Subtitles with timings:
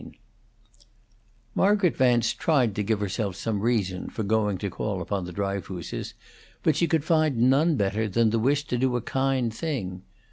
[0.01, 0.19] VII
[1.53, 6.15] Margaret Vance tried to give herself some reason for going to call upon the Dryfooses,
[6.63, 10.01] but she could find none better than the wish to do a kind thing.